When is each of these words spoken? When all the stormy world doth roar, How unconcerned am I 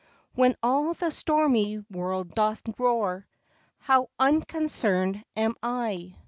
When 0.33 0.55
all 0.63 0.95
the 0.95 1.11
stormy 1.11 1.77
world 1.91 2.33
doth 2.33 2.63
roar, 2.79 3.27
How 3.77 4.09
unconcerned 4.17 5.23
am 5.37 5.53
I 5.61 6.15